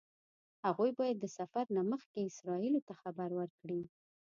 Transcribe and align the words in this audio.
هغوی 0.65 0.91
باید 0.99 1.17
د 1.19 1.25
سفر 1.37 1.65
نه 1.75 1.81
مخکې 1.91 2.19
اسرائیلو 2.23 2.81
ته 2.87 2.93
خبر 3.01 3.29
ورکړي. 3.39 3.81